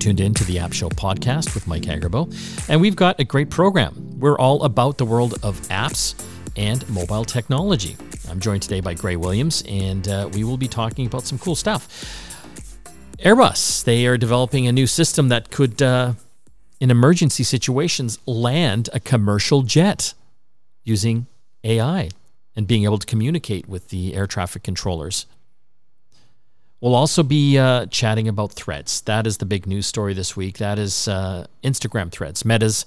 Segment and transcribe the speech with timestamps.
[0.00, 2.32] tuned in to the App Show podcast with Mike Agerbo,
[2.70, 4.18] and we've got a great program.
[4.18, 6.14] We're all about the world of apps
[6.56, 7.98] and mobile technology.
[8.28, 11.54] I'm joined today by Graye Williams, and uh, we will be talking about some cool
[11.54, 11.86] stuff.
[13.18, 16.14] Airbus, they are developing a new system that could, uh,
[16.80, 20.14] in emergency situations, land a commercial jet
[20.82, 21.26] using
[21.62, 22.08] AI
[22.56, 25.26] and being able to communicate with the air traffic controllers.
[26.80, 29.02] We'll also be uh, chatting about threads.
[29.02, 30.58] That is the big news story this week.
[30.58, 32.44] That is uh, Instagram threads.
[32.44, 32.86] Meta's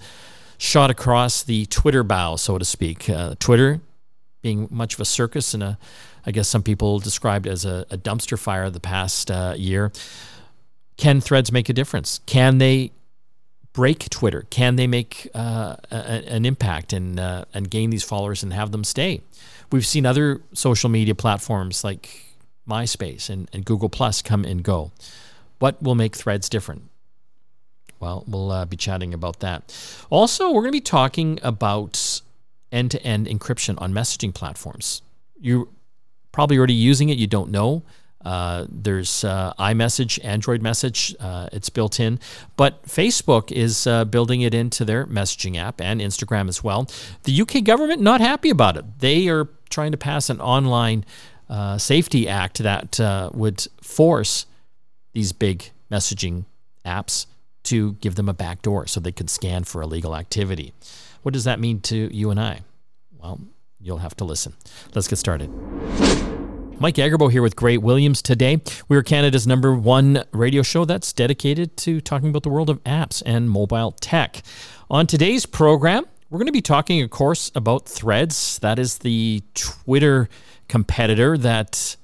[0.57, 3.09] shot across the Twitter bow, so to speak.
[3.09, 3.81] Uh, Twitter
[4.41, 5.77] being much of a circus and a,
[6.25, 9.91] I guess some people described as a, a dumpster fire the past uh, year.
[10.97, 12.19] Can threads make a difference?
[12.25, 12.91] Can they
[13.73, 14.45] break Twitter?
[14.49, 18.71] Can they make uh, a, an impact and uh, and gain these followers and have
[18.71, 19.21] them stay?
[19.71, 22.32] We've seen other social media platforms like
[22.67, 24.91] MySpace and, and Google Plus come and go.
[25.59, 26.89] What will make threads different?
[27.99, 29.73] Well, we'll uh, be chatting about that.
[30.09, 32.21] Also, we're going to be talking about
[32.71, 35.01] end to end encryption on messaging platforms.
[35.39, 35.67] You're
[36.31, 37.83] probably already using it, you don't know.
[38.25, 42.19] Uh, there's uh, iMessage, Android Message, uh, it's built in.
[42.55, 46.89] But Facebook is uh, building it into their messaging app and Instagram as well.
[47.23, 48.99] The UK government not happy about it.
[48.99, 51.05] They are trying to pass an online
[51.53, 54.47] uh, safety act that uh, would force
[55.13, 56.45] these big messaging
[56.83, 57.27] apps
[57.61, 60.73] to give them a back door so they could scan for illegal activity.
[61.21, 62.61] What does that mean to you and I?
[63.15, 63.39] Well,
[63.79, 64.55] you'll have to listen.
[64.95, 65.51] Let's get started.
[66.79, 68.59] Mike Agerbo here with Graye Williams today.
[68.89, 73.21] We're Canada's number one radio show that's dedicated to talking about the world of apps
[73.27, 74.41] and mobile tech.
[74.89, 78.57] On today's program, we're going to be talking, of course, about Threads.
[78.59, 80.29] That is the Twitter
[80.67, 81.95] competitor that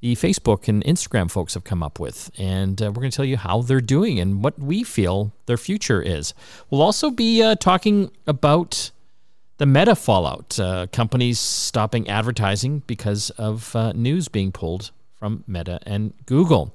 [0.00, 2.30] the Facebook and Instagram folks have come up with.
[2.38, 5.58] And uh, we're going to tell you how they're doing and what we feel their
[5.58, 6.34] future is.
[6.70, 8.90] We'll also be uh, talking about
[9.58, 15.78] the meta fallout, uh, companies stopping advertising because of uh, news being pulled from Meta
[15.84, 16.72] and Google.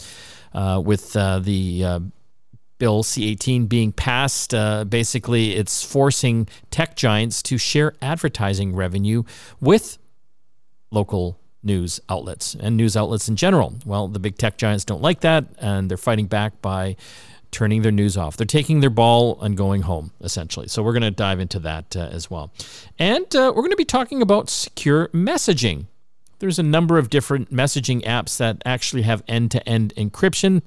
[0.54, 2.12] Uh, with uh, the
[2.78, 4.52] Bill C 18 being passed,
[4.88, 9.24] basically it's forcing tech giants to share advertising revenue
[9.60, 9.98] with
[10.92, 13.74] local news outlets and news outlets in general.
[13.86, 16.96] Well, the big tech giants don't like that, and they're fighting back by
[17.52, 18.38] turning their news off.
[18.38, 20.68] They're taking their ball and going home, essentially.
[20.68, 22.52] So we're going to dive into that uh, as well.
[23.00, 25.86] And uh, we're going to be talking about secure messaging.
[26.40, 30.64] There's a number of different messaging apps that actually have end to end encryption.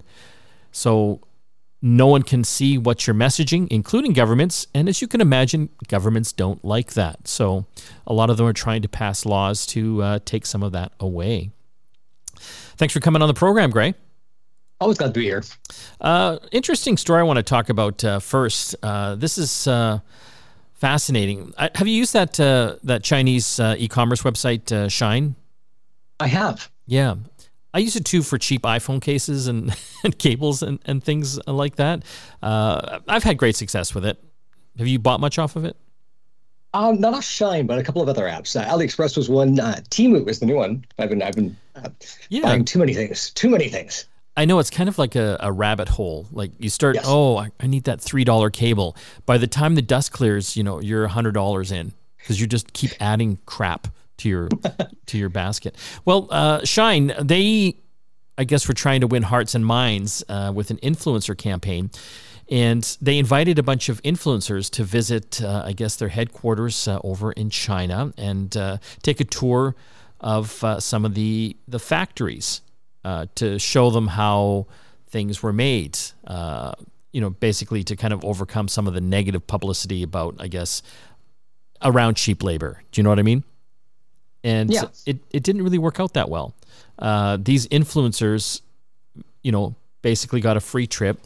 [0.72, 1.20] So
[1.80, 4.66] no one can see what you're messaging, including governments.
[4.74, 7.28] And as you can imagine, governments don't like that.
[7.28, 7.66] So
[8.06, 10.92] a lot of them are trying to pass laws to uh, take some of that
[10.98, 11.50] away.
[12.36, 13.94] Thanks for coming on the program, Graye.
[14.80, 15.42] Always glad to be here.
[16.00, 18.76] Uh, interesting story I want to talk about uh, first.
[18.82, 19.98] Uh, this is uh,
[20.74, 21.52] fascinating.
[21.58, 25.34] I, have you used that uh, that Chinese e-commerce website Shein?
[26.20, 26.70] I have.
[26.86, 27.16] Yeah.
[27.78, 29.72] I use it too for cheap iPhone cases and,
[30.04, 32.02] and cables and, and things like that.
[32.42, 34.20] Uh, I've had great success with it.
[34.78, 35.76] Have you bought much off of it?
[36.74, 38.60] Um, not off Shein, but a couple of other apps.
[38.60, 39.60] Uh, AliExpress was one.
[39.60, 40.84] Uh, Temu is the new one.
[40.98, 41.90] I've been I've been uh,
[42.30, 42.42] yeah.
[42.42, 43.30] buying too many things.
[43.30, 44.06] Too many things.
[44.36, 46.26] I know it's kind of like a, a rabbit hole.
[46.32, 47.04] Like you start, yes.
[47.06, 48.96] oh, I, I need that three dollar cable.
[49.24, 52.48] By the time the dust clears, you know you're a hundred dollars in because you
[52.48, 53.86] just keep adding crap
[54.18, 54.48] to your
[55.06, 55.76] to your basket.
[56.04, 57.80] Well, uh, Shein, they
[58.36, 61.90] I guess were trying to win hearts and minds uh, with an influencer campaign.
[62.50, 66.98] And they invited a bunch of influencers to visit, uh, I guess, their headquarters uh,
[67.04, 69.74] over in China and uh, take a tour
[70.20, 72.62] of uh, some of the the factories
[73.34, 74.66] to show them how
[75.08, 75.98] things were made.
[77.10, 80.82] you know, basically to kind of overcome some of the negative publicity about, I guess,
[81.82, 82.82] around cheap labor.
[82.92, 83.44] Do you know what I mean?
[84.44, 84.84] And yeah.
[85.04, 86.54] it, it didn't really work out that well.
[86.99, 88.60] Uh, these influencers,
[89.43, 91.20] you know, basically got a free trip,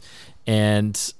[0.47, 1.13] and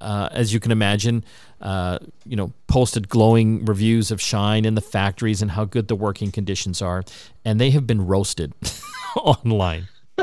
[0.00, 1.24] uh, as you can imagine,
[1.60, 5.96] uh, you know, posted glowing reviews of Shein and the factories and how good the
[5.96, 7.04] working conditions are,
[7.44, 8.52] and they have been roasted
[9.16, 9.88] online.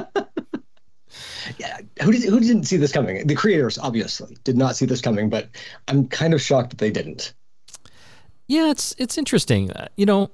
[1.58, 3.26] yeah, who did who didn't see this coming?
[3.26, 5.50] The creators obviously did not see this coming, but
[5.88, 7.34] I'm kind of shocked that they didn't.
[8.48, 9.72] Yeah, it's it's interesting.
[9.72, 10.30] Uh, you know,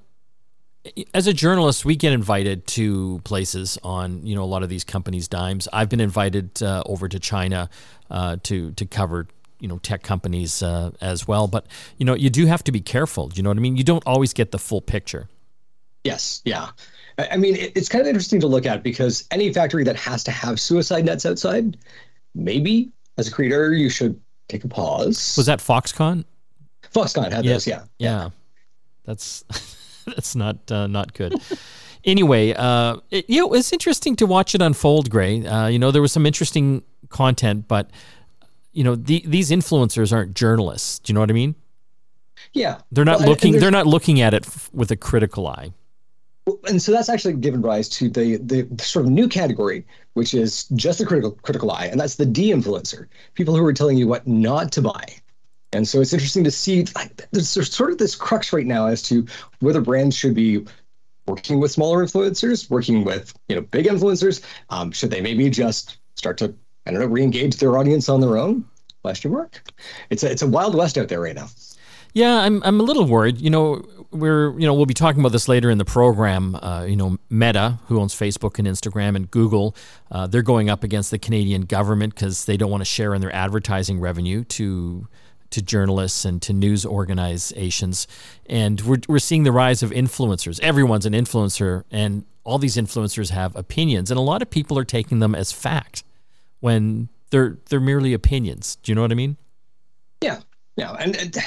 [1.14, 4.84] as a journalist, we get invited to places on you know a lot of these
[4.84, 5.68] companies' dimes.
[5.74, 7.70] I've been invited uh, over to China
[8.10, 9.28] uh, to to cover
[9.60, 11.48] you know tech companies uh, as well.
[11.48, 13.32] But you know you do have to be careful.
[13.34, 13.78] You know what I mean?
[13.78, 15.28] You don't always get the full picture.
[16.04, 16.42] Yes.
[16.46, 16.70] Yeah.
[17.18, 20.32] I mean, it's kind of interesting to look at because any factory that has to
[20.32, 21.76] have suicide nets outside,
[22.36, 25.34] maybe as a creator, you should take a pause.
[25.36, 26.24] Was that Foxconn?
[26.94, 27.84] Foxconn had yeah, this, yeah.
[27.98, 28.30] Yeah.
[29.04, 29.44] That's
[30.16, 31.36] that's not uh, not good.
[32.04, 35.46] anyway, uh, it, you know, it's interesting to watch it unfold, Graye.
[35.46, 37.92] Uh, you know, there was some interesting content, but
[38.72, 41.00] you know, the, these influencers aren't journalists.
[41.00, 41.56] Do you know what I mean?
[42.54, 43.60] Yeah, they're not well, looking.
[43.60, 45.74] They're not looking at it f- with a critical eye.
[46.70, 50.66] And so that's actually given rise to the the sort of new category, which is
[50.76, 54.26] just a critical critical eye, and that's the de-influencer, people who are telling you what
[54.28, 55.06] not to buy.
[55.74, 58.88] And so it's interesting to see like there's, there's sort of this crux right now
[58.88, 59.26] as to
[59.60, 60.66] whether brands should be
[61.28, 64.44] working with smaller influencers, working with you know big influencers.
[64.70, 66.56] Um, should they maybe just start to
[66.86, 68.66] I don't know re-engage their audience on their own?
[69.04, 69.62] Question mark.
[70.10, 71.50] It's a it's a wild west out there right now.
[72.14, 73.40] Yeah, I'm I'm a little worried.
[73.40, 76.56] You know, we're you know we'll be talking about this later in the program.
[76.56, 79.76] Uh, you know, Meta, who owns Facebook and Instagram, and Google,
[80.12, 83.22] uh, they're going up against the Canadian government because they don't want to share in
[83.22, 85.08] their advertising revenue to
[85.52, 88.08] to journalists and to news organizations.
[88.48, 90.60] And we're, we're seeing the rise of influencers.
[90.62, 94.86] Everyone's an influencer, and all these influencers have opinions, and a lot of people are
[94.86, 96.04] taking them as fact
[96.60, 98.78] when they're they're merely opinions.
[98.78, 99.38] Do you know what I mean?
[100.22, 100.40] Yeah,
[100.78, 101.38] yeah, and,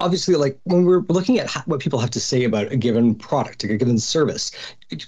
[0.00, 3.64] obviously, like when we're looking at what people have to say about a given product,
[3.64, 4.50] a given service,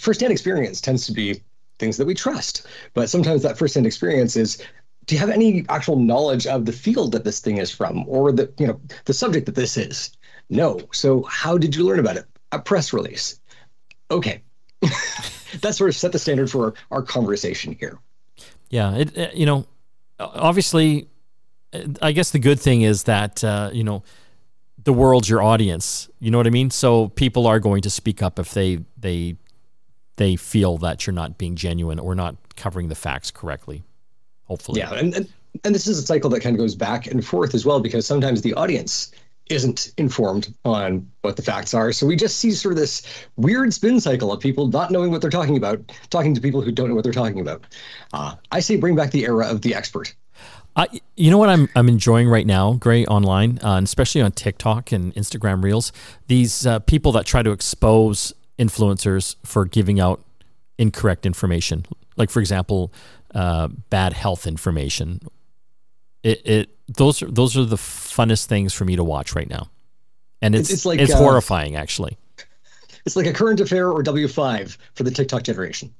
[0.00, 1.40] firsthand experience tends to be
[1.78, 2.66] things that we trust.
[2.94, 4.62] But sometimes that firsthand experience is
[5.06, 8.32] do you have any actual knowledge of the field that this thing is from or
[8.32, 10.10] the you know the subject that this is?
[10.50, 10.80] No.
[10.92, 12.26] So how did you learn about it?
[12.52, 13.40] A press release.
[14.10, 14.42] Okay.
[15.62, 17.98] That sort of set the standard for our conversation here.
[18.68, 19.64] Yeah it, you know
[20.18, 21.08] obviously
[22.02, 24.02] i guess the good thing is that uh, you know
[24.82, 26.08] the world's your audience.
[26.20, 26.70] You know what i mean?
[26.70, 29.36] So people are going to speak up if they they
[30.16, 33.84] they feel that you're not being genuine or not covering the facts correctly
[34.46, 34.80] hopefully.
[34.80, 35.28] Yeah, and, and
[35.64, 38.06] and this is a cycle that kind of goes back and forth as well because
[38.06, 39.10] sometimes the audience
[39.48, 41.92] isn't informed on what the facts are.
[41.92, 43.02] So we just see sort of this
[43.36, 46.72] weird spin cycle of people not knowing what they're talking about, talking to people who
[46.72, 47.64] don't know what they're talking about.
[48.12, 50.14] Uh, I say bring back the era of the expert.
[50.74, 54.32] I, you know what I'm I'm enjoying right now, Graye, online, uh, and especially on
[54.32, 55.90] TikTok and Instagram Reels.
[56.26, 60.22] These uh, people that try to expose influencers for giving out
[60.76, 61.86] incorrect information,
[62.18, 62.92] like for example,
[63.36, 65.20] uh, bad health information.
[66.22, 69.70] It, it those are those are the funnest things for me to watch right now,
[70.40, 72.16] and it's it's like it's uh, horrifying actually.
[73.04, 75.94] It's like a current affair or W five for the TikTok generation.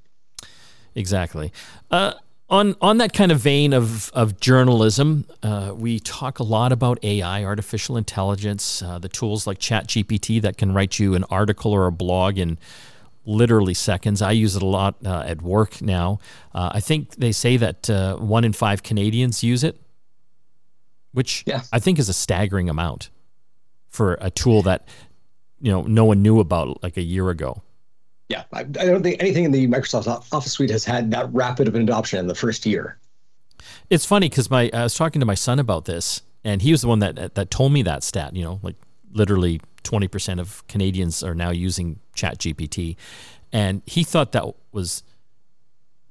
[0.95, 1.53] Exactly.
[1.91, 2.15] Uh,
[2.49, 6.99] on on that kind of vein of of journalism, uh, we talk a lot about
[7.05, 11.87] AI, artificial intelligence, uh, the tools like ChatGPT that can write you an article or
[11.87, 12.59] a blog in
[13.27, 14.23] literally seconds.
[14.23, 16.21] I use it a lot uh, at work now.
[16.55, 19.79] Uh, I think they say that uh, one in five Canadians use it,
[21.13, 21.63] which yeah.
[21.73, 23.11] I think is a staggering amount
[23.89, 24.89] for a tool that
[25.61, 27.63] you know no one knew about like a year ago.
[28.29, 31.69] Yeah, I, I don't think anything in the Microsoft Office suite has had that rapid
[31.69, 32.99] of an adoption in the first year.
[33.89, 36.83] It's funny because my I was talking to my son about this, and he was
[36.83, 38.35] the one that that told me that stat.
[38.35, 38.77] You know, like
[39.13, 42.97] literally 20% of Canadians are now using ChatGPT.
[43.53, 45.03] And he thought that was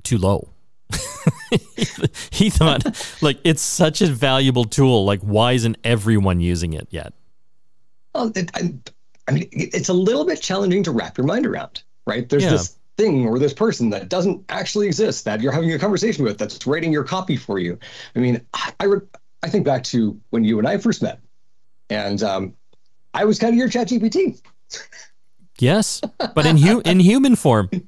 [0.03, 0.49] too low.
[2.31, 2.85] he thought,
[3.21, 5.05] like, it's such a valuable tool.
[5.05, 7.13] Like, why isn't everyone using it yet?
[8.13, 8.73] Well, it, I,
[9.27, 12.27] I, mean, it's a little bit challenging to wrap your mind around, right?
[12.29, 12.51] There's yeah.
[12.51, 16.37] this thing or this person that doesn't actually exist that you're having a conversation with
[16.37, 17.77] that's writing your copy for you.
[18.15, 18.87] I mean, I, I,
[19.43, 21.19] I think back to when you and I first met.
[21.89, 22.53] And um,
[23.15, 24.39] I was kind of your chat GPT.
[25.59, 26.01] yes,
[26.35, 27.69] but in hu- in human form.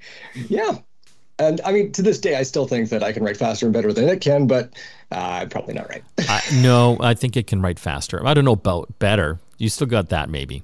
[0.49, 0.79] Yeah.
[1.39, 3.73] And I mean, to this day, I still think that I can write faster and
[3.73, 4.73] better than it can, but
[5.11, 6.03] uh, probably not right.
[6.29, 8.25] uh, no, I think it can write faster.
[8.25, 9.37] I don't know about better.
[9.59, 10.63] You still got that, maybe.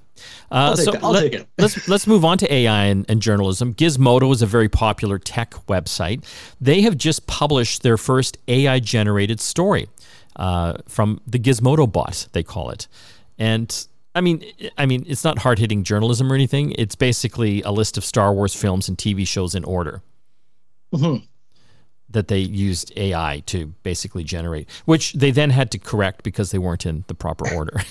[0.51, 1.48] Uh, I'll, take, so I'll let, take it.
[1.60, 3.75] let's let's move on to AI and, and, journalism.
[3.75, 6.24] Gizmodo is a very popular tech website.
[6.60, 9.89] They have just published their first AI generated story
[10.38, 12.88] uh, from the Gizmodo bot, they call it,
[13.38, 14.43] and I mean,
[14.77, 16.74] I mean, it's not hard hitting journalism or anything.
[16.77, 20.03] It's basically a list of Star Wars films and TV shows in order
[20.93, 21.25] mm-hmm.
[22.10, 26.60] that they used AI to basically generate, which they then had to correct because they
[26.60, 27.82] weren't in the proper order.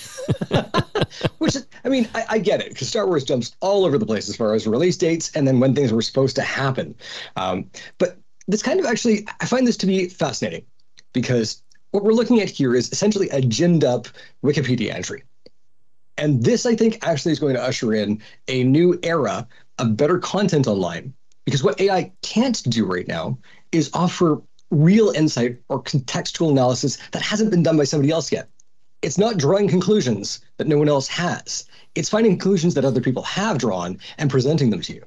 [1.39, 4.29] which, I mean, I, I get it because Star Wars jumps all over the place
[4.29, 6.95] as far as release dates and then when things were supposed to happen.
[7.35, 10.65] Um, but this kind of actually, I find this to be fascinating
[11.11, 11.61] because
[11.91, 14.07] what we're looking at here is essentially a ginned up
[14.41, 15.23] Wikipedia entry
[16.17, 19.47] and this, I think, actually is going to usher in a new era
[19.79, 21.13] of better content online.
[21.45, 23.37] Because what AI can't do right now
[23.71, 28.49] is offer real insight or contextual analysis that hasn't been done by somebody else yet.
[29.01, 31.65] It's not drawing conclusions that no one else has.
[31.95, 35.03] It's finding conclusions that other people have drawn and presenting them to you.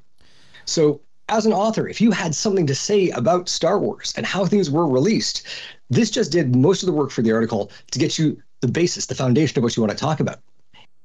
[0.66, 4.46] So, as an author, if you had something to say about Star Wars and how
[4.46, 5.44] things were released,
[5.90, 9.06] this just did most of the work for the article to get you the basis,
[9.06, 10.40] the foundation of what you want to talk about.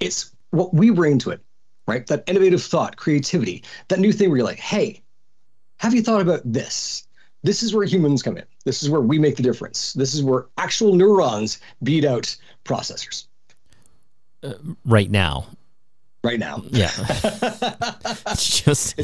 [0.02, 1.40] It's what we bring to it,
[1.88, 2.06] right?
[2.08, 5.02] That innovative thought, creativity, that new thing where you're like, hey,
[5.78, 7.08] have you thought about this?
[7.44, 8.44] This is where humans come in.
[8.66, 9.94] This is where we make the difference.
[9.94, 13.26] This is where actual neurons beat out processors.
[14.44, 14.54] Uh,
[14.86, 15.46] right now.
[16.24, 16.64] Right now.
[16.70, 16.92] Yeah.
[18.36, 19.00] just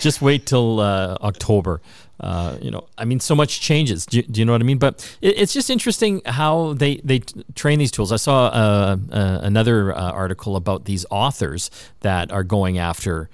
[0.00, 1.82] just wait till uh, October.
[2.18, 4.06] Uh, you know, I mean, so much changes.
[4.06, 4.78] Do, do you know what I mean?
[4.78, 7.20] But it, it's just interesting how they they
[7.54, 8.10] train these tools.
[8.10, 13.28] I saw uh, uh another uh, article about these authors that are going after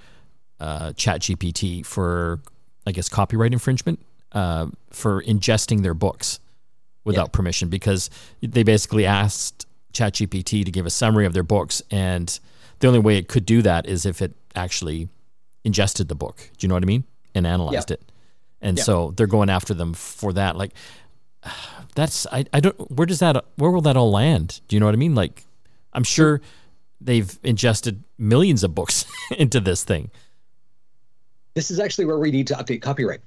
[0.61, 2.41] uh, ChatGPT for,
[2.87, 4.01] I guess, copyright infringement
[4.33, 6.41] uh, for ingesting their books
[7.05, 7.33] without yeah.
[7.33, 8.11] permission because
[8.43, 12.39] they basically asked ChatGPT to give a summary of their books, and
[12.81, 15.09] the only way it could do that is if it actually
[15.65, 16.37] ingested the book.
[16.57, 17.05] Do you know what I mean?
[17.35, 17.95] And analyzed yeah.
[17.95, 18.13] it.
[18.61, 18.85] And yeah.
[18.85, 20.57] so they're going after them for that.
[20.57, 20.73] Like,
[21.95, 24.61] that's I, I don't where does that where will that all land?
[24.69, 25.15] Do you know what I mean?
[25.15, 25.45] Like,
[25.93, 26.41] I'm sure
[27.01, 29.05] they've ingested millions of books
[29.39, 30.11] into this thing.
[31.55, 33.21] This is actually where we need to update copyright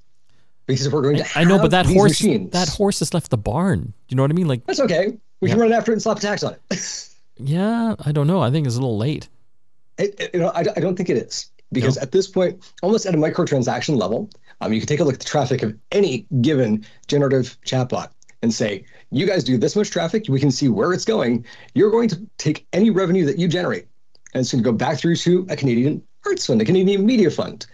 [0.65, 1.25] because we're going to.
[1.36, 2.51] I, I know, but that horse, machines.
[2.51, 3.81] that horse has left the barn.
[3.81, 4.48] Do you know what I mean?
[4.48, 5.17] Like that's okay.
[5.41, 5.55] We yeah.
[5.55, 7.10] can run after it and slap a tax on it.
[7.38, 8.41] yeah, I don't know.
[8.41, 9.27] I think it's a little late.
[9.98, 12.02] It, it, you know, I, I don't think it is because no.
[12.02, 14.30] at this point, almost at a microtransaction level,
[14.62, 18.10] um, you can take a look at the traffic of any given generative chatbot
[18.42, 21.46] and say, you guys do this much traffic, we can see where it's going.
[21.74, 23.88] You're going to take any revenue that you generate,
[24.34, 27.30] and it's going to go back through to a Canadian arts fund, a Canadian media
[27.30, 27.66] fund.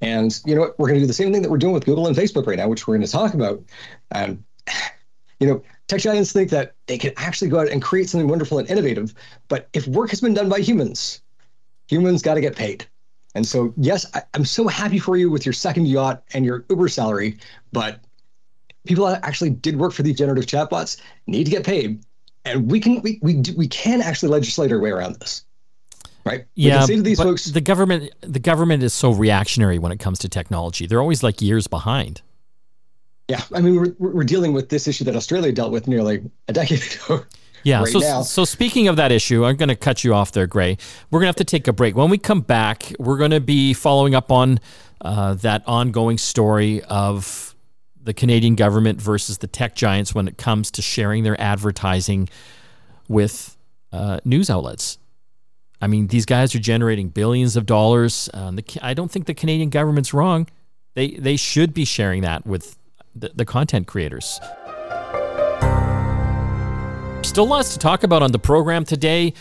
[0.00, 0.78] And you know what?
[0.78, 2.58] We're going to do the same thing that we're doing with Google and Facebook right
[2.58, 3.62] now, which we're going to talk about.
[4.10, 4.42] And
[5.40, 8.58] you know, tech giants think that they can actually go out and create something wonderful
[8.58, 9.14] and innovative.
[9.48, 11.20] But if work has been done by humans,
[11.88, 12.86] humans got to get paid.
[13.34, 16.64] And so, yes, I, am so happy for you with your second yacht and your
[16.70, 17.38] Uber salary,
[17.72, 18.00] but
[18.86, 22.02] people that actually did work for these generative chatbots need to get paid,
[22.44, 25.44] and we can we we, we can actually legislate our way around this
[26.26, 26.44] right?
[26.56, 30.86] Yeah, but folks, the government the government is so reactionary when it comes to technology.
[30.86, 32.20] They're always like years behind.
[33.28, 36.52] Yeah, I mean we're we're dealing with this issue that Australia dealt with nearly a
[36.52, 37.24] decade ago.
[37.62, 37.80] Yeah.
[37.80, 38.22] Right so now.
[38.22, 40.78] so speaking of that issue, I'm going to cut you off there, Graye.
[41.10, 41.96] We're going to have to take a break.
[41.96, 44.60] When we come back, we're going to be following up on
[45.00, 47.54] uh, that ongoing story of
[48.02, 52.28] the Canadian government versus the tech giants when it comes to sharing their advertising
[53.08, 53.56] with
[53.92, 54.98] uh, news outlets.
[55.80, 58.30] I mean, these guys are generating billions of dollars.
[58.32, 60.48] The, I don't think the Canadian government's wrong.
[60.94, 62.78] They they should be sharing that with
[63.14, 64.40] the, the content creators.
[67.26, 69.34] Still lots to talk about on the program today.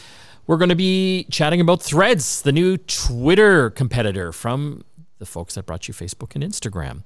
[0.48, 4.84] We're going to be chatting about Threads, the new Twitter competitor from
[5.20, 7.04] the folks that brought you Facebook and Instagram.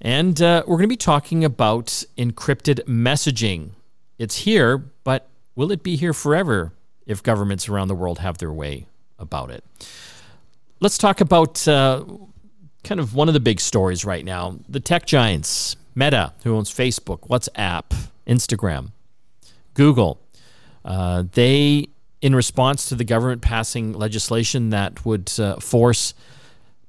[0.00, 3.70] And uh, we're going to be talking about encrypted messaging.
[4.18, 6.72] It's here, but will it be here forever?
[7.06, 8.86] if governments around the world have their way
[9.18, 9.64] about it.
[10.80, 12.04] Let's talk about uh,
[12.82, 16.70] kind of one of the big stories right now the tech giants, Meta, who owns
[16.70, 18.92] Facebook, WhatsApp, Instagram,
[19.74, 20.20] Google.
[20.84, 21.88] Uh, they,
[22.20, 26.14] in response to the government passing legislation that would uh, force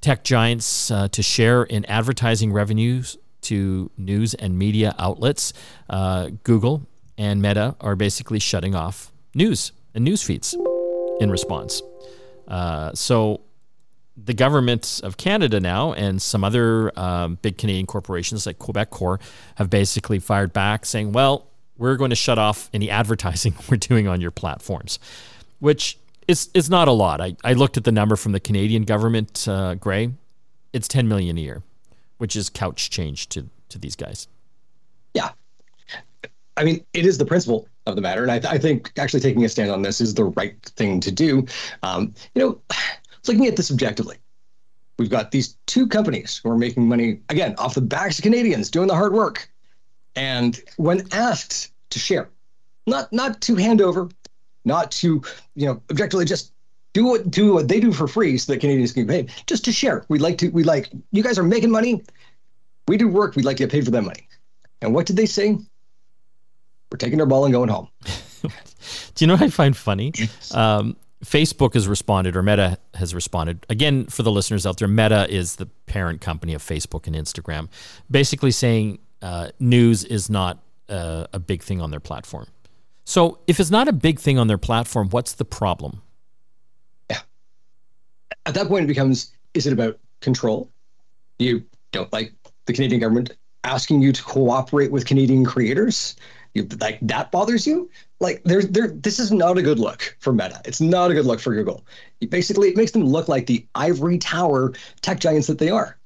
[0.02, 5.54] tech giants uh, to share in advertising revenues to news and media outlets,
[5.90, 6.86] uh, Google
[7.18, 10.56] and Meta are basically shutting off news and news feeds
[11.20, 11.82] in response.
[12.48, 13.42] Uh, so
[14.18, 19.22] the government of Canada now and some other um, big Canadian corporations like Quebec Quebecor
[19.56, 24.08] have basically fired back saying, well, we're going to shut off any advertising we're doing
[24.08, 25.00] on your platforms,
[25.60, 27.22] which is, is not a lot.
[27.22, 30.14] I, I looked at the number from the Canadian government, uh, Graye.
[30.74, 31.64] It's 10 million a year,
[32.18, 34.28] which is couch change to, to these guys.
[35.14, 35.30] Yeah.
[36.58, 38.24] I mean, it is the principle of the matter.
[38.24, 41.00] And I, th- I, think actually taking a stand on this is the right thing
[41.02, 41.46] to do.
[41.84, 42.62] Um, you know,
[43.28, 44.18] looking at this objectively,
[44.98, 48.70] we've got these two companies who are making money, again, off the backs of Canadians
[48.70, 49.50] doing the hard work.
[50.16, 52.30] And when asked to share,
[52.88, 54.10] not not to hand over,
[54.64, 55.22] not to,
[55.56, 56.52] you know, objectively just
[56.94, 59.66] do what do what they do for free so that Canadians can get paid, just
[59.66, 60.06] to share.
[60.08, 62.04] We'd like to, we like, you guys are making money.
[62.88, 64.28] We do work, we'd like to get paid for that money.
[64.82, 65.58] And what did they say?
[66.92, 67.90] We're taking our ball and going home.
[69.16, 70.14] Do you know what I find funny?
[70.54, 73.66] Um, Facebook has responded, or Meta has responded.
[73.70, 77.70] Again, for the listeners out there, Meta is the parent company of Facebook and Instagram,
[78.12, 82.48] basically saying uh, news is not uh, a big thing on their platform.
[83.06, 86.02] So if it's not a big thing on their platform, what's the problem?
[87.10, 87.20] Yeah.
[88.46, 90.70] At that point, it becomes is it about control?
[91.40, 92.34] You don't like
[92.66, 93.32] the Canadian government
[93.64, 96.16] asking you to cooperate with Canadian creators?
[96.54, 97.90] You, like that bothers you?
[98.20, 100.62] Like there's there this is not a good look for Meta.
[100.66, 101.86] It's not a good look for Google.
[102.30, 105.98] Basically, it makes them look like the ivory tower tech giants that they are.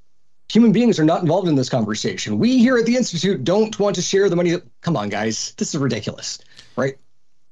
[0.51, 2.39] Human beings are not involved in this conversation.
[2.39, 4.51] We here at the Institute don't want to share the money.
[4.51, 5.53] That, come on, guys.
[5.58, 6.39] This is ridiculous,
[6.75, 6.98] right?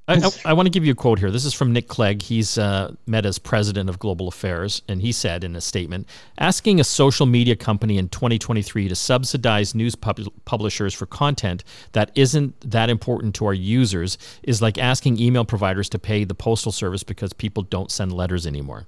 [0.10, 1.32] I, I, want to give you a quote here.
[1.32, 2.22] This is from Nick Clegg.
[2.22, 6.86] He's uh, Meta's president of global affairs, and he said in a statement asking a
[6.86, 12.90] social media company in 2023 to subsidize news pub- publishers for content that isn't that
[12.90, 17.34] important to our users is like asking email providers to pay the postal service because
[17.34, 18.88] people don't send letters anymore.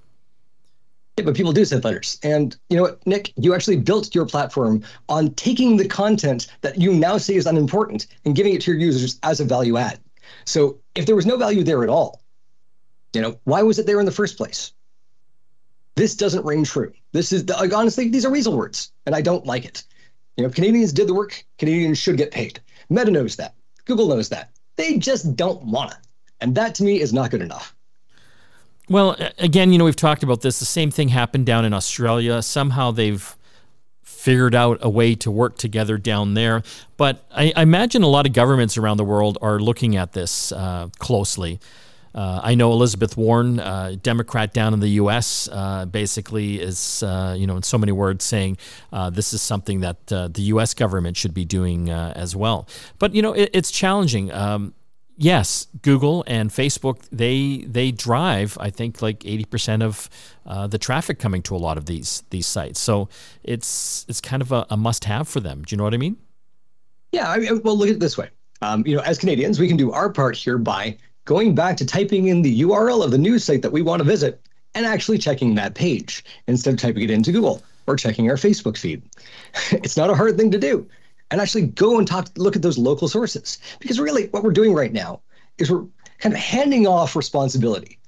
[1.26, 2.20] But people do send letters.
[2.24, 6.80] And you know what, Nick, you actually built your platform on taking the content that
[6.80, 10.00] you now say is unimportant and giving it to your users as a value add.
[10.46, 12.22] So if there was no value there at all,
[13.14, 14.74] you know, why was it there in the first place?
[15.96, 16.94] This doesn't ring true.
[17.12, 19.84] This is like honestly, these are weasel words, and I don't like it.
[20.38, 21.44] You know, Canadians did the work.
[21.58, 22.62] Canadians should get paid.
[22.90, 23.56] Meta knows that.
[23.86, 24.52] Google knows that.
[24.78, 25.98] They just don't want it,
[26.40, 27.76] and that to me is not good enough.
[28.90, 30.58] Well, again, you know, we've talked about this.
[30.60, 32.42] The same thing happened down in Australia.
[32.42, 33.36] Somehow they've
[34.02, 36.64] figured out a way to work together down there.
[36.98, 40.52] But I, I imagine a lot of governments around the world are looking at this
[40.52, 41.60] uh, closely.
[42.16, 47.36] Uh, I know Elizabeth Warren, uh, Democrat down in the U.S., uh, basically is, uh,
[47.38, 48.58] you know, in so many words, saying
[48.92, 50.74] uh, this is something that the U.S.
[50.74, 52.68] government should be doing as well.
[52.98, 54.32] But you know, it, it's challenging.
[54.34, 54.74] Um,
[55.20, 60.10] yes, Google and Facebook they they drive I think like eighty percent of
[60.46, 62.80] uh, the traffic coming to a lot of these these sites.
[62.80, 63.10] So
[63.44, 65.64] it's it's kind of a, a must have for them.
[65.64, 66.18] Do you know what I mean?
[67.12, 67.30] Yeah.
[67.30, 68.30] I mean, well, look at it this way.
[68.62, 71.86] Um, you know, as Canadians, we can do our part here by going back to
[71.86, 74.42] typing in the URL of the news site that we want to visit
[74.76, 78.78] and actually checking that page instead of typing it into Google or checking our Facebook
[78.78, 79.02] feed.
[79.72, 80.88] it's not a hard thing to do
[81.32, 83.58] and actually go and talk, look at those local sources.
[83.80, 85.22] Because really, what we're doing right now
[85.58, 85.86] is we're
[86.20, 88.00] kind of handing off responsibility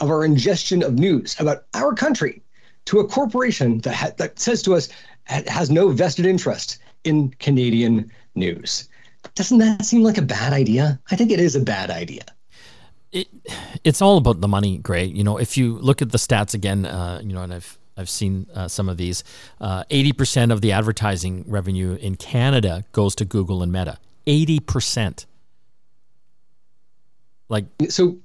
[0.00, 2.42] of our ingestion of news about our country
[2.86, 4.88] to a corporation that ha- that says to us
[5.24, 8.88] has no vested interest in Canadian news.
[9.34, 10.98] Doesn't that seem like a bad idea?
[11.10, 12.24] I think it is a bad idea.
[13.12, 13.28] It,
[13.84, 15.14] it's all about the money, Graye.
[15.14, 18.08] You know, if you look at the stats again, uh, you know, and I've I've
[18.08, 19.24] seen uh, some of these.
[19.60, 23.98] Uh, 80% of the advertising revenue in Canada goes to Google and Meta.
[24.26, 25.26] 80%.
[27.48, 28.18] Like so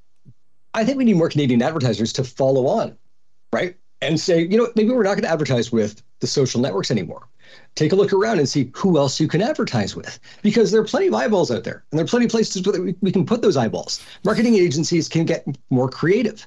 [0.74, 2.98] I think we need more Canadian advertisers to follow on,
[3.52, 3.76] right?
[4.02, 7.28] And say, you know, maybe we're not going to advertise with the social networks anymore.
[7.76, 10.86] Take a look around and see who else you can advertise with because there are
[10.86, 13.26] plenty of eyeballs out there and there are plenty of places where we, we can
[13.26, 14.02] put those eyeballs.
[14.24, 16.46] Marketing agencies can get more creative.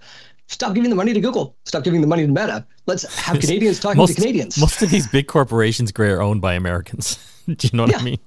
[0.49, 1.57] Stop giving the money to Google.
[1.65, 2.65] Stop giving the money to Meta.
[2.87, 4.59] Let's have Canadians talking most, to Canadians.
[4.59, 7.19] Most of these big corporations, Graye, are owned by Americans.
[7.47, 7.99] Do you know what yeah.
[7.99, 8.19] I mean?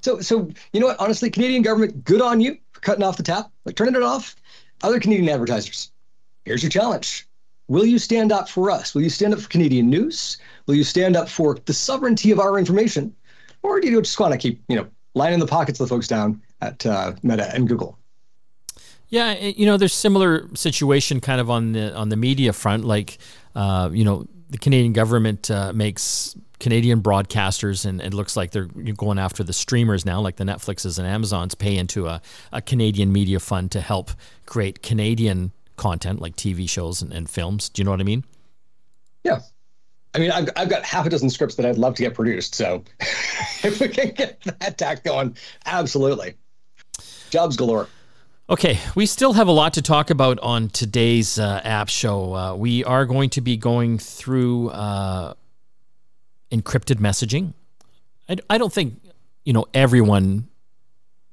[0.00, 0.98] So, so you know what?
[0.98, 4.34] Honestly, Canadian government, good on you for cutting off the tap, like turning it off.
[4.82, 5.92] Other Canadian advertisers,
[6.44, 7.28] here's your challenge.
[7.68, 8.94] Will you stand up for us?
[8.94, 10.38] Will you stand up for Canadian news?
[10.66, 13.14] Will you stand up for the sovereignty of our information?
[13.62, 16.08] Or do you just want to keep, you know, lining the pockets of the folks
[16.08, 17.98] down at uh, Meta and Google?
[19.12, 22.86] Yeah, you know, there's similar situation kind of on the on the media front.
[22.86, 23.18] Like,
[23.54, 28.64] uh, you know, the Canadian government uh, makes Canadian broadcasters, and it looks like they're
[28.64, 32.22] going after the streamers now, like the Netflixes and Amazons, pay into a,
[32.52, 34.12] a Canadian media fund to help
[34.46, 37.68] create Canadian content, like TV shows and, and films.
[37.68, 38.24] Do you know what I mean?
[39.24, 39.40] Yeah.
[40.14, 42.54] I mean, I've, I've got half a dozen scripts that I'd love to get produced.
[42.54, 42.82] So
[43.62, 46.36] if we can get that tack going, absolutely.
[47.28, 47.88] Jobs galore.
[48.52, 52.34] Okay, we still have a lot to talk about on today's uh, app show.
[52.34, 55.32] Uh, we are going to be going through uh,
[56.50, 57.54] encrypted messaging.
[58.28, 59.00] I, I don't think
[59.46, 60.48] you know everyone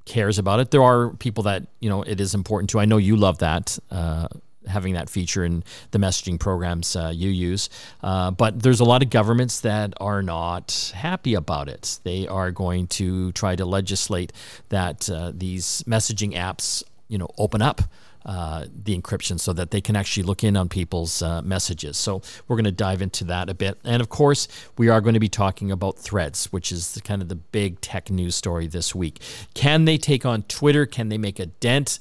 [0.06, 0.70] cares about it.
[0.70, 2.80] There are people that you know it is important to.
[2.80, 4.28] I know you love that uh,
[4.66, 7.68] having that feature in the messaging programs uh, you use.
[8.02, 11.98] Uh, but there's a lot of governments that are not happy about it.
[12.02, 14.32] They are going to try to legislate
[14.70, 17.82] that uh, these messaging apps you know open up
[18.24, 21.96] uh, the encryption so that they can actually look in on people's uh, messages.
[21.96, 25.14] So we're going to dive into that a bit, and of course we are going
[25.14, 28.66] to be talking about Threads, which is the, kind of the big tech news story
[28.66, 29.20] this week.
[29.54, 30.86] Can they take on Twitter?
[30.86, 31.98] Can they make a dent?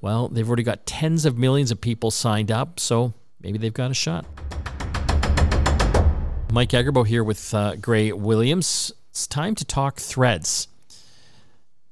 [0.00, 3.90] Well, they've already got tens of millions of people signed up, so maybe they've got
[3.90, 4.24] a shot.
[6.52, 10.68] Mike Agerbo here with uh, Graye Williams it's time to talk threads.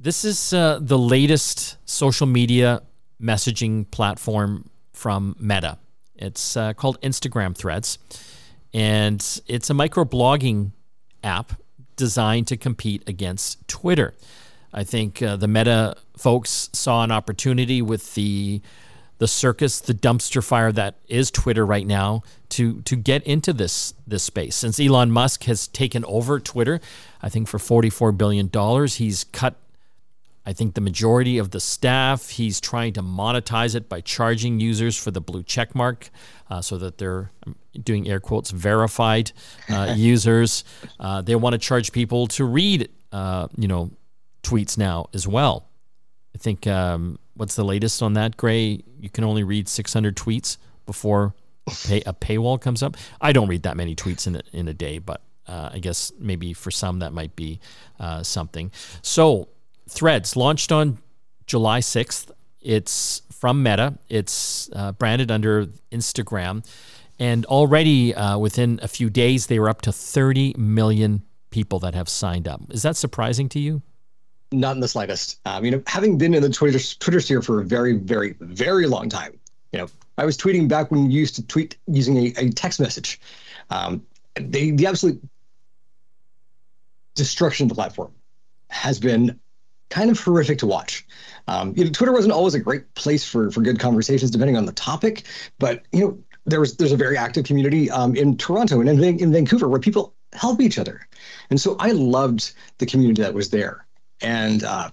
[0.03, 2.81] This is uh, the latest social media
[3.23, 5.77] messaging platform from Meta.
[6.17, 7.99] It's uh, called Instagram Threads,
[8.73, 10.73] and it's a microblogging
[11.23, 11.53] app
[11.97, 14.15] designed to compete against Twitter.
[14.73, 18.63] I think uh, the Meta folks saw an opportunity with the
[19.19, 23.93] the circus, the dumpster fire that is Twitter right now, to to get into this
[24.07, 24.57] this space.
[24.57, 26.81] Since Elon Musk has taken over Twitter,
[27.21, 29.57] I think for forty four billion dollars, he's cut.
[30.51, 32.31] I think the majority of the staff.
[32.31, 36.11] He's trying to monetize it by charging users for the blue check mark,
[36.51, 37.31] uh, so that they're
[37.81, 39.31] doing air quotes verified
[39.69, 40.65] uh, users.
[40.99, 43.93] Uh, they want to charge people to read, uh, you know,
[44.43, 45.69] tweets now as well.
[46.35, 48.83] I think um, what's the latest on that, Gray?
[48.99, 51.33] You can only read 600 tweets before
[51.87, 52.97] pay, a paywall comes up.
[53.21, 56.13] I don't read that many tweets in a, in a day, but uh, I guess
[56.19, 57.61] maybe for some that might be
[58.01, 58.73] uh, something.
[59.03, 59.49] So,
[59.91, 60.99] Threads launched on
[61.47, 62.31] July 6th.
[62.61, 63.99] It's from Meta.
[64.09, 66.65] It's uh, branded under Instagram.
[67.19, 71.97] And already uh, within a few days, they were up to 30 million people that
[71.97, 72.63] have signed up.
[72.71, 73.83] Is that surprising to you?
[74.53, 75.41] Not in the slightest.
[75.45, 78.87] Um, you know, having been in the Twitter Twitter sphere for a very, very, very
[78.87, 79.39] long time,
[79.73, 82.79] you know, I was tweeting back when you used to tweet using a, a text
[82.79, 83.21] message.
[83.71, 85.21] Um, the the absolute
[87.17, 88.13] destruction of the platform
[88.69, 89.39] has been
[89.91, 91.07] kind of horrific to watch.
[91.47, 94.67] Um, you know, Twitter wasn't always a great place for for good conversations, depending on
[94.67, 95.25] the topic.
[95.59, 99.19] But you know, there was there's a very active community um, in Toronto and in,
[99.19, 101.07] in Vancouver where people help each other,
[101.51, 103.87] and so I loved the community that was there
[104.21, 104.91] and uh,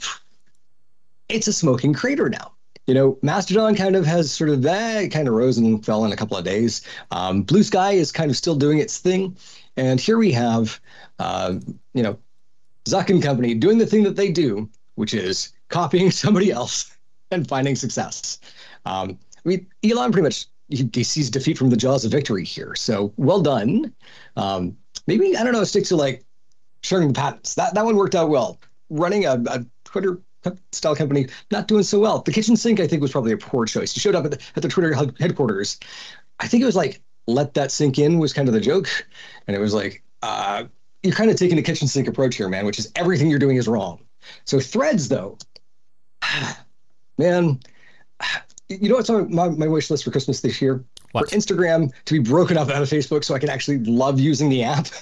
[1.30, 2.54] it's a smoking crater now.
[2.86, 6.06] You know, Mastodon kind of has sort of that eh, kind of rose and fell
[6.06, 6.82] in a couple of days.
[7.12, 9.38] Um, Bluesky is kind of still doing its thing,
[9.76, 10.80] and here we have,
[11.20, 11.56] uh,
[11.94, 12.18] you know,
[12.86, 16.96] Zuck and company doing the thing that they do, which is copying somebody else
[17.32, 18.40] and finding success.
[18.86, 22.44] Um, I mean, Elon pretty much he, he, sees defeat from the jaws of victory
[22.44, 22.76] here.
[22.76, 23.94] So well done.
[24.36, 25.64] Um, maybe I don't know.
[25.64, 26.26] Stick to like
[26.82, 27.56] sharing the patents.
[27.56, 30.22] That that one worked out well running a, a Twitter
[30.72, 32.20] style company, not doing so well.
[32.20, 33.94] The kitchen sink, I think, was probably a poor choice.
[33.94, 35.80] He showed up at the, at the Twitter headquarters.
[36.40, 38.88] I think it was like, let that sink in was kind of the joke.
[39.48, 40.64] And it was like, uh,
[41.04, 43.58] you're kind of taking a kitchen sink approach here, man, which is everything you're doing
[43.58, 44.00] is wrong.
[44.46, 45.38] So threads, though,
[47.18, 47.60] man,
[48.70, 50.84] you know what's on my, my wish list for Christmas this year?
[51.12, 51.30] What?
[51.30, 54.50] For Instagram to be broken up out of Facebook so I can actually love using
[54.50, 54.88] the app.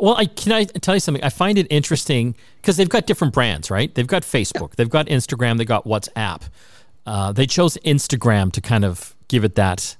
[0.00, 1.22] Well, I can I tell you something.
[1.22, 3.94] I find it interesting because they've got different brands, right?
[3.94, 6.48] They've got Facebook, they've got Instagram, they've got WhatsApp.
[7.04, 9.96] Uh, they chose Instagram to kind of give it that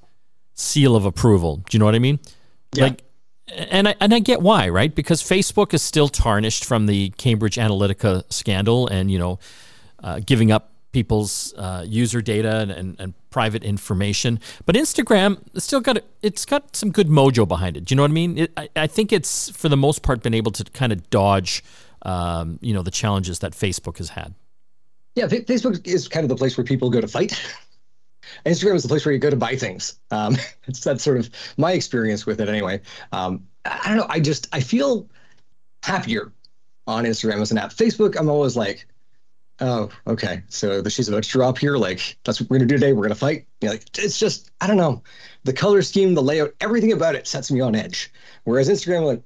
[0.55, 1.57] seal of approval.
[1.57, 2.19] Do you know what I mean?
[2.73, 2.85] Yeah.
[2.85, 3.03] Like,
[3.53, 4.95] and I and I get why, right?
[4.95, 9.39] Because Facebook is still tarnished from the Cambridge Analytica scandal, and you know,
[10.03, 14.41] uh, giving up people's uh, user data and, and, and, private information.
[14.67, 17.85] But Instagram still got it's got some good mojo behind it.
[17.85, 18.39] Do you know what I mean?
[18.39, 21.63] It, I, I, think it's for the most part been able to kind of dodge,
[22.03, 24.35] um, you know, the challenges that Facebook has had.
[25.15, 27.41] Yeah, Facebook is kind of the place where people go to fight.
[28.47, 29.99] Instagram is the place where you go to buy things.
[30.11, 30.37] Um,
[30.85, 32.81] that's sort of my experience with it anyway.
[33.13, 34.07] Um, I don't know.
[34.09, 35.09] I just I feel
[35.83, 36.33] happier
[36.87, 37.71] on Instagram as an app.
[37.71, 38.87] Facebook, I'm always like,
[39.61, 40.43] oh, okay.
[40.49, 41.77] So the she's about to drop here.
[41.77, 42.93] Like that's what we're gonna do today.
[42.93, 43.47] We're gonna fight.
[43.61, 45.03] You know, like it's just I don't know.
[45.45, 48.13] The color scheme, the layout, everything about it sets me on edge.
[48.45, 49.23] Whereas Instagram, like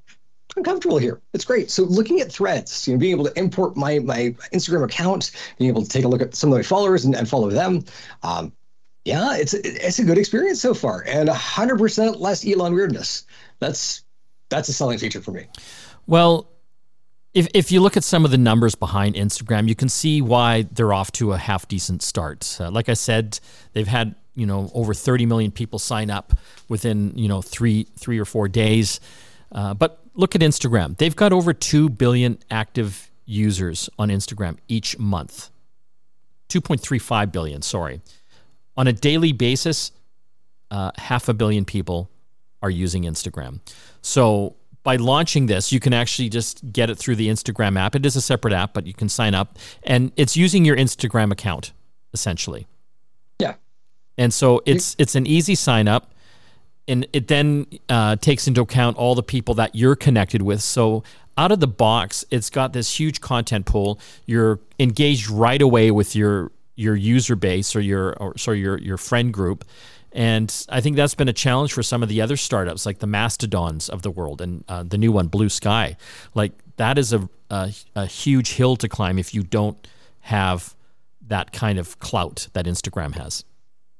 [0.57, 1.21] I'm comfortable here.
[1.33, 1.71] It's great.
[1.71, 5.69] So looking at threads, you know, being able to import my my Instagram account, being
[5.69, 7.85] able to take a look at some of my followers and, and follow them.
[8.23, 8.53] Um,
[9.05, 13.25] yeah, it's it's a good experience so far, and hundred percent less Elon weirdness.
[13.59, 14.03] That's
[14.49, 15.47] that's a selling feature for me.
[16.07, 16.49] Well,
[17.35, 20.63] if, if you look at some of the numbers behind Instagram, you can see why
[20.71, 22.57] they're off to a half decent start.
[22.61, 23.41] Uh, like I said,
[23.73, 26.33] they've had you know over 30 million people sign up
[26.69, 29.01] within you know three three or four days.
[29.53, 34.99] Uh, but look at Instagram; they've got over two billion active users on Instagram each
[34.99, 35.51] month.
[36.51, 38.01] 2.35 billion, sorry.
[38.77, 39.93] On a daily basis,
[40.71, 42.11] uh, half a billion people
[42.63, 43.61] are using Instagram.
[44.03, 47.95] So by launching this, you can actually just get it through the Instagram app.
[47.95, 51.33] It is a separate app, but you can sign up, and it's using your Instagram
[51.33, 51.73] account
[52.13, 52.67] essentially.
[53.41, 53.55] Yeah.
[54.17, 56.15] And so it's it's an easy sign up,
[56.87, 60.63] and it then uh, takes into account all the people that you're connected with.
[60.63, 61.03] So
[61.37, 63.99] out of the box, it's got this huge content pool.
[64.27, 68.97] You're engaged right away with your your user base or your or sorry your your
[68.97, 69.65] friend group
[70.15, 73.07] And I think that's been a challenge for some of the other startups, like the
[73.07, 75.97] Mastodons of the world and uh, the new one, Bluesky.
[76.35, 79.77] Like that is a, a, a huge hill to climb if you don't
[80.21, 80.75] have
[81.27, 83.45] that kind of clout that Instagram has.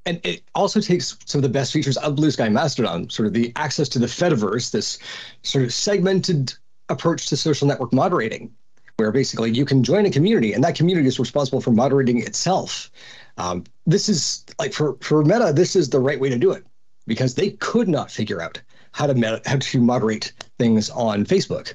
[0.07, 3.53] And it also takes some of the best features of Bluesky Mastodon, sort of the
[3.57, 4.99] access to the Fediverse, this
[5.43, 6.55] sort of segmented
[6.91, 8.53] approach to social network moderating,
[8.97, 12.91] where basically you can join a community and that community is responsible for moderating itself.
[13.39, 16.65] Um, this is like for, for Meta, this is the right way to do it
[17.07, 18.61] because they could not figure out
[18.93, 21.75] how to how to moderate things on Facebook,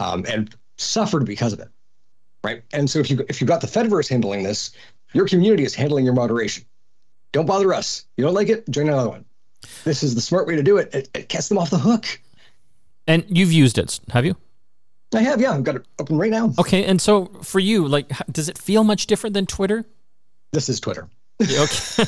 [0.00, 1.68] um, and suffered because of it,
[2.44, 2.62] right?
[2.74, 4.72] And so if you if you've got the Fediverse handling this,
[5.14, 6.64] your community is handling your moderation.
[7.32, 8.04] Don't bother us.
[8.18, 8.68] You don't like it?
[8.68, 9.24] Join another one.
[9.84, 10.94] This is the smart way to do it.
[10.94, 12.20] It, it gets them off the hook.
[13.06, 14.36] And you've used it, have you?
[15.14, 15.52] I have, yeah.
[15.52, 16.52] I've got it open right now.
[16.58, 19.84] Okay, and so for you, like, does it feel much different than Twitter?
[20.52, 21.08] This is Twitter.
[21.40, 21.56] Okay.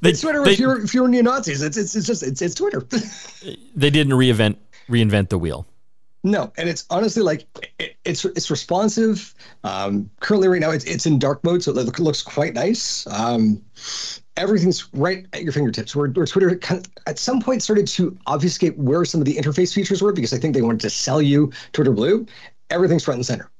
[0.00, 1.62] they, it's Twitter they, if you're if you're neo Nazis.
[1.62, 2.80] It's, it's it's just it's it's Twitter.
[3.76, 4.56] they didn't reinvent
[4.88, 5.66] reinvent the wheel.
[6.24, 7.46] No, and it's honestly like
[7.78, 9.34] it, it's it's responsive.
[9.62, 13.06] Um, currently, right now, it's it's in dark mode, so it looks quite nice.
[13.06, 13.62] Um,
[14.36, 15.94] everything's right at your fingertips.
[15.94, 19.36] Where, where Twitter kind of, at some point started to obfuscate where some of the
[19.36, 22.26] interface features were because I think they wanted to sell you Twitter Blue.
[22.70, 23.50] Everything's front and center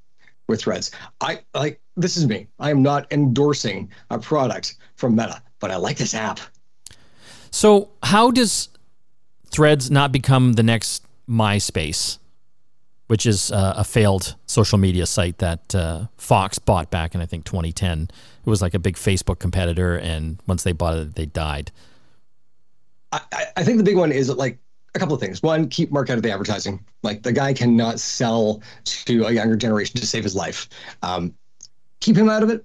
[0.49, 0.91] with Threads.
[1.21, 2.49] I like this is me.
[2.59, 6.41] I am not endorsing a product from Meta, but I like this app.
[7.51, 8.69] So, how does
[9.51, 12.19] Threads not become the next MySpace?
[13.09, 17.27] Which is uh, a failed social media site that uh, Fox bought back in I
[17.27, 18.03] think 2010.
[18.03, 21.73] It was like a big Facebook competitor, and once they bought it, they died.
[23.13, 23.21] I,
[23.57, 24.59] I think the big one is like
[24.95, 25.43] a couple of things.
[25.43, 26.85] One, keep Mark out of the advertising.
[27.03, 30.69] Like the guy cannot sell to a younger generation to save his life.
[31.03, 31.35] Um,
[32.01, 32.65] keep him out of it.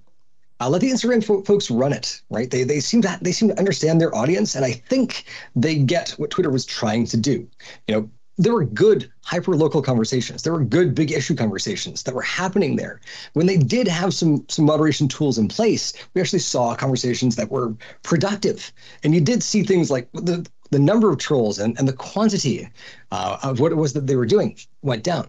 [0.60, 2.50] Uh, let the Instagram fo- folks run it, right?
[2.50, 5.24] They they seem to they seem to understand their audience, and I think
[5.56, 7.48] they get what Twitter was trying to do.
[7.88, 10.42] You know, there were good hyper local conversations.
[10.42, 13.00] There were good big issue conversations that were happening there.
[13.34, 17.50] When they did have some some moderation tools in place, we actually saw conversations that
[17.50, 18.72] were productive.
[19.02, 22.68] And you did see things like the the number of trolls and, and the quantity
[23.12, 25.28] uh, of what it was that they were doing went down.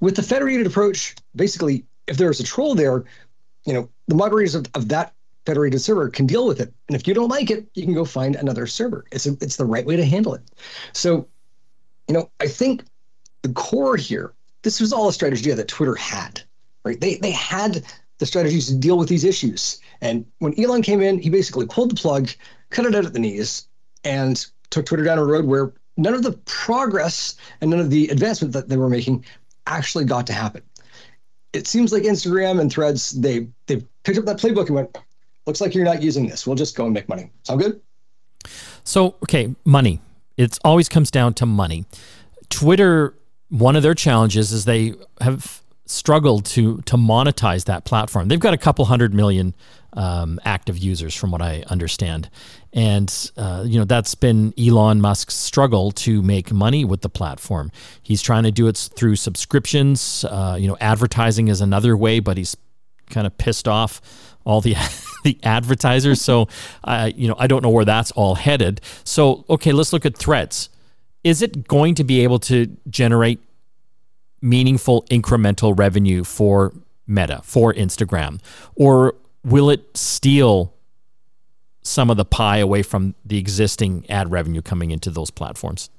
[0.00, 3.04] With the federated approach, basically, if there's a troll there,
[3.64, 5.14] you know, the moderators of, of that
[5.46, 6.72] federated server can deal with it.
[6.88, 9.04] And if you don't like it, you can go find another server.
[9.10, 10.42] It's a, it's the right way to handle it.
[10.92, 11.26] So
[12.08, 12.84] you know, I think
[13.42, 16.42] the core here, this was all a strategy that Twitter had,
[16.84, 17.00] right?
[17.00, 17.84] They they had
[18.18, 19.80] the strategies to deal with these issues.
[20.00, 22.30] And when Elon came in, he basically pulled the plug,
[22.70, 23.66] cut it out at the knees,
[24.04, 28.08] and took Twitter down a road where none of the progress and none of the
[28.08, 29.24] advancement that they were making
[29.66, 30.62] actually got to happen.
[31.52, 34.98] It seems like Instagram and Threads, they they picked up that playbook and went,
[35.46, 36.46] looks like you're not using this.
[36.46, 37.30] We'll just go and make money.
[37.42, 37.80] Sound good?
[38.84, 40.00] So, okay, money
[40.36, 41.84] it always comes down to money.
[42.48, 43.14] Twitter,
[43.48, 48.28] one of their challenges is they have struggled to to monetize that platform.
[48.28, 49.54] They've got a couple hundred million
[49.94, 52.30] um, active users, from what I understand,
[52.72, 57.70] and uh, you know that's been Elon Musk's struggle to make money with the platform.
[58.02, 60.24] He's trying to do it through subscriptions.
[60.24, 62.56] Uh, you know, advertising is another way, but he's
[63.12, 64.00] kind of pissed off
[64.44, 64.74] all the
[65.24, 66.20] the advertisers.
[66.20, 66.48] So
[66.84, 68.80] I you know I don't know where that's all headed.
[69.04, 70.68] So okay, let's look at Threads.
[71.22, 73.38] Is it going to be able to generate
[74.40, 76.72] meaningful incremental revenue for
[77.06, 78.40] Meta, for Instagram,
[78.74, 80.74] or will it steal
[81.82, 85.90] some of the pie away from the existing ad revenue coming into those platforms?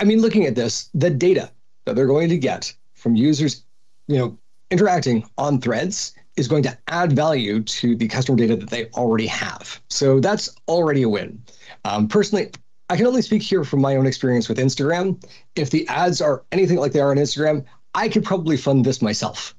[0.00, 1.50] I mean, looking at this, the data
[1.84, 3.62] that they're going to get from users,
[4.06, 4.38] you know,
[4.74, 9.26] interacting on threads is going to add value to the customer data that they already
[9.28, 9.80] have.
[9.88, 11.40] So that's already a win.
[11.84, 12.50] Um, personally,
[12.90, 15.22] I can only speak here from my own experience with Instagram.
[15.54, 19.00] If the ads are anything like they are on Instagram, I could probably fund this
[19.00, 19.54] myself.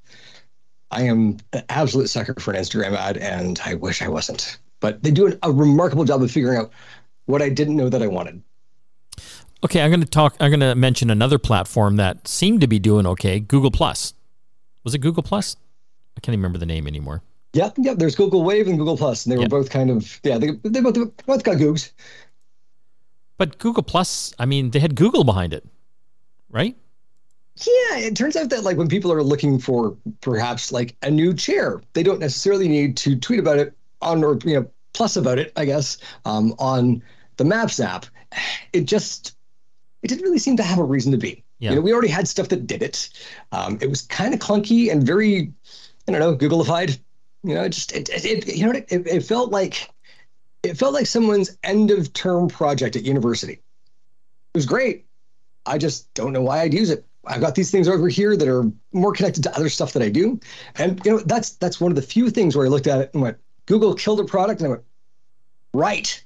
[0.92, 4.58] I am an absolute sucker for an Instagram ad, and I wish I wasn't.
[4.82, 6.72] But they do a remarkable job of figuring out
[7.26, 8.44] what I didn't know that I wanted.
[9.64, 10.36] Okay, I'm going to talk.
[10.42, 13.40] I'm going to mention another platform that seemed to be doing okay.
[13.40, 14.14] Google Plus.
[14.86, 15.58] Was it Google Plus?
[16.16, 17.22] I can't even remember the name anymore.
[17.52, 17.96] Yeah, yeah.
[17.96, 20.38] There's Google Wave and Google Plus, and they were both kind of yeah.
[20.38, 20.96] They they both
[21.26, 21.92] both got Googs.
[23.38, 25.66] But Google Plus, I mean, they had Google behind it,
[26.50, 26.76] right?
[27.58, 31.34] Yeah, it turns out that like when people are looking for perhaps like a new
[31.34, 35.40] chair, they don't necessarily need to tweet about it on or you know plus about
[35.40, 37.02] it, I guess, um, on
[37.38, 38.06] the Maps app.
[38.74, 39.36] It just
[40.04, 41.45] it didn't really seem to have a reason to be.
[41.60, 41.72] Yeah.
[41.72, 43.10] You know, we already had stuff that did it.
[43.52, 45.54] Um, it was kind of clunky and very
[46.08, 47.00] I don't know, Googleified.
[47.44, 49.90] You know, it just it, it, it you know it, it felt like
[50.64, 53.54] It felt like someone's end of term project at university.
[53.54, 53.62] It
[54.56, 55.06] was great.
[55.66, 57.06] I just don't know why I'd use it.
[57.28, 60.10] I've got these things over here that are more connected to other stuff that I
[60.10, 60.40] do.
[60.76, 63.12] And you know, that's that's one of the few things where I looked at it
[63.14, 63.38] and went,
[63.68, 64.84] Google killed a product, and I went,
[65.74, 66.25] right.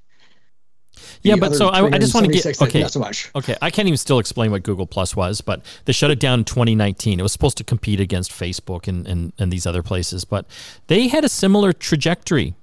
[1.21, 2.87] Yeah, but so I, I just want to get okay.
[2.87, 3.03] So.
[3.35, 6.39] Okay, I can't even still explain what Google Plus was, but they shut it down
[6.39, 7.19] in 2019.
[7.19, 10.45] It was supposed to compete against Facebook and, and, and these other places, but
[10.87, 12.55] they had a similar trajectory.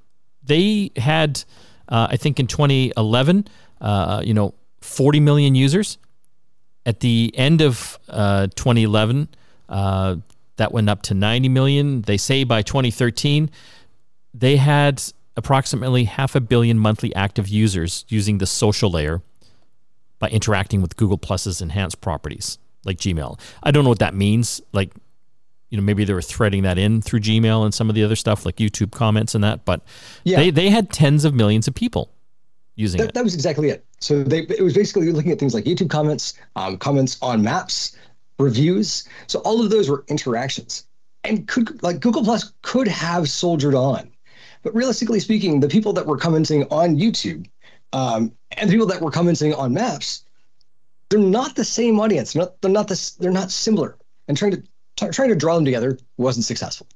[0.43, 1.45] They had,
[1.89, 3.49] uh, I think, in 2011,
[3.81, 5.99] uh, you know, 40 million users.
[6.85, 9.29] At the end of uh, 2011,
[9.69, 10.17] uh,
[10.57, 12.03] that went up to 90 million.
[12.03, 13.51] They say by 2013,
[14.33, 15.03] they had
[15.37, 19.23] approximately half a billion monthly active users using the social layer
[20.19, 23.39] by interacting with Google Plus's enhanced properties like Gmail.
[23.63, 24.61] I don't know what that means.
[24.73, 24.93] Like,
[25.71, 28.17] you know, maybe they were threading that in through Gmail and some of the other
[28.17, 29.83] stuff like YouTube comments and that, but
[30.25, 30.39] yeah.
[30.39, 32.11] they, they had tens of millions of people
[32.77, 33.15] using that, it.
[33.15, 33.85] That was exactly it.
[34.01, 37.97] So they, it was basically looking at things like YouTube comments, um, comments on maps,
[38.39, 39.07] reviews.
[39.27, 40.85] So all of those were interactions.
[41.25, 44.13] And could like Google Plus could have soldiered on
[44.67, 47.49] but realistically speaking, the people that were commenting on YouTube
[47.93, 50.25] um, and the people that were commenting on Maps,
[51.09, 52.33] they're not the same audience.
[52.33, 53.13] They're not, they're not this.
[53.13, 53.97] They're not similar.
[54.27, 54.63] And trying to
[54.97, 56.89] t- trying to draw them together wasn't successful.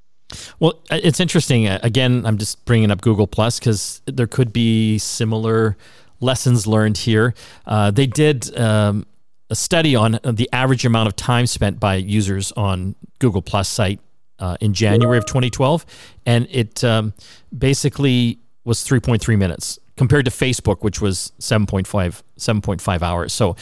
[0.59, 1.69] Well, it's interesting.
[1.69, 5.77] Uh, again, I'm just bringing up Google Plus because there could be similar
[6.19, 7.35] lessons learned here.
[7.67, 9.07] Uh, they did um,
[9.49, 14.01] a study on the average amount of time spent by users on Google Plus site
[14.41, 15.87] uh, in January of 2012,
[16.27, 17.13] and it um,
[17.57, 23.33] basically was 3.3 minutes compared to Facebook, which was 7.5 7.5 hours.
[23.33, 23.57] So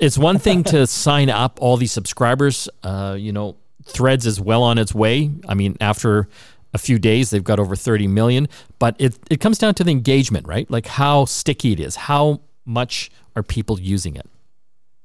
[0.00, 2.68] it's one thing to sign up all these subscribers.
[2.82, 5.30] Uh, you know, Threads is well on its way.
[5.48, 6.28] I mean, after
[6.74, 8.48] a few days, they've got over 30 million.
[8.78, 10.70] But it it comes down to the engagement, right?
[10.70, 11.96] Like how sticky it is.
[11.96, 14.28] How much are people using it?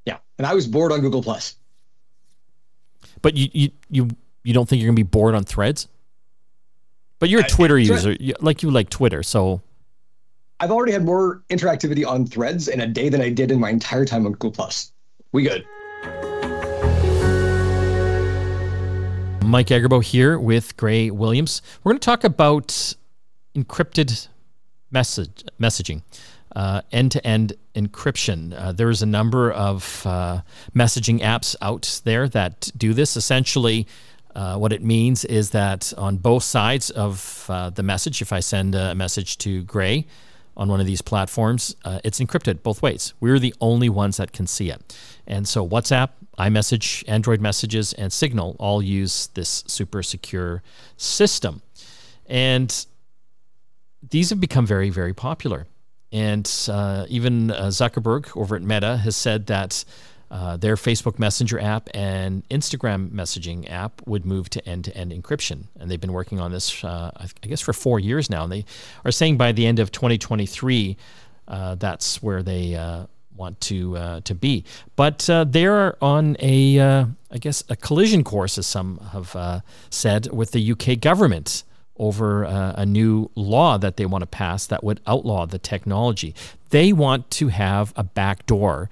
[0.05, 1.55] Yeah, and I was bored on Google Plus.
[3.21, 4.09] But you you you
[4.43, 5.87] you don't think you're gonna be bored on Threads?
[7.19, 9.61] But you're a Twitter user, like you like Twitter, so.
[10.59, 13.69] I've already had more interactivity on Threads in a day than I did in my
[13.69, 14.91] entire time on Google Plus.
[15.31, 15.65] We good.
[19.43, 21.61] Mike Agerbo here with Graye Williams.
[21.83, 22.95] We're going to talk about
[23.55, 24.27] encrypted
[24.89, 26.01] message messaging,
[26.91, 28.53] end to end encryption.
[28.57, 30.41] Uh, there's a number of uh,
[30.75, 33.15] messaging apps out there that do this.
[33.15, 33.85] Essentially,
[34.35, 38.39] uh, what it means is that on both sides of uh, the message, if I
[38.39, 40.05] send a message to Graye
[40.57, 43.13] on one of these platforms, uh, it's encrypted both ways.
[43.19, 44.95] We're the only ones that can see it.
[45.27, 50.63] And so WhatsApp, iMessage, Android messages, and Signal all use this super secure
[50.97, 51.61] system.
[52.25, 52.85] And
[54.09, 55.67] these have become very, very popular.
[56.11, 59.83] And uh, even uh, Zuckerberg over at Meta has said that
[60.33, 65.91] uh, their Facebook Messenger app and Instagram messaging app would move to end-to-end encryption, and
[65.91, 68.45] they've been working on this, uh, I guess, for four years now.
[68.45, 68.65] And they
[69.05, 70.97] are saying by the end of 2023,
[71.47, 74.65] uh, that's where they uh, want to uh, to be.
[74.95, 80.71] But they're on a, I guess, a collision course, as some have said, with the
[80.71, 81.63] UK government
[81.97, 86.33] over a new law that they want to pass that would outlaw the technology.
[86.71, 88.89] They want to have a backdoor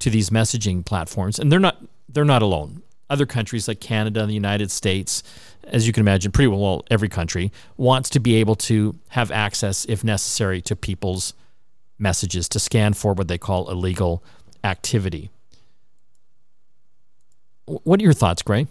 [0.00, 1.78] to these messaging platforms, and they're not
[2.08, 2.82] they're not alone.
[3.10, 5.22] Other countries like Canada, and the United States,
[5.64, 9.84] as you can imagine, pretty well every country wants to be able to have access,
[9.86, 11.34] if necessary, to people's
[11.98, 14.22] messages to scan for what they call illegal
[14.62, 15.30] activity.
[17.66, 18.66] What are your thoughts, Graye?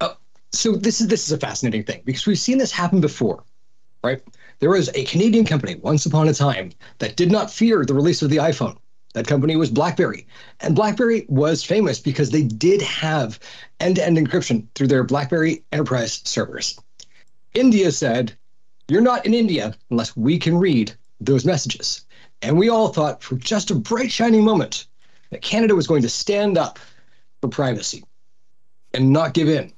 [0.00, 0.14] Uh,
[0.52, 3.42] so this is this is a fascinating thing because we've seen this happen before,
[4.02, 4.22] right?
[4.58, 8.22] There was a Canadian company once upon a time that did not fear the release
[8.22, 8.76] of the iPhone.
[9.16, 10.26] That company was BlackBerry.
[10.60, 13.40] And BlackBerry was famous because they did have
[13.80, 16.78] end to end encryption through their BlackBerry enterprise servers.
[17.54, 18.36] India said,
[18.88, 22.04] You're not in India unless we can read those messages.
[22.42, 24.84] And we all thought for just a bright, shining moment
[25.30, 26.78] that Canada was going to stand up
[27.40, 28.04] for privacy
[28.92, 29.72] and not give in.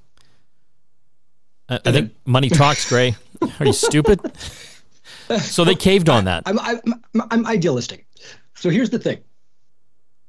[1.68, 3.14] Uh, I, I think money talks, Graye.
[3.60, 4.20] Are you stupid?
[5.38, 6.42] so they caved on that.
[6.44, 6.82] I'm, I'm,
[7.30, 8.04] I'm idealistic.
[8.60, 9.22] So here's the thing